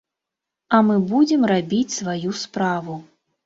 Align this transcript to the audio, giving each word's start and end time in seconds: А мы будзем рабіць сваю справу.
А 0.77 0.79
мы 0.87 0.95
будзем 1.11 1.47
рабіць 1.53 1.95
сваю 1.99 2.29
справу. 2.49 3.01